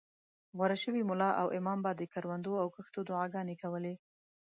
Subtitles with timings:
[0.57, 3.93] غوره شوي ملا او امام به د کروندو او کښتو دعاګانې کولې.